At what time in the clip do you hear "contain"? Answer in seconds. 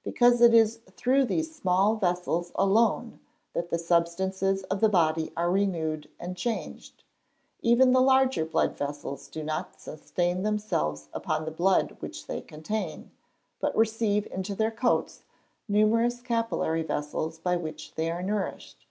12.42-13.12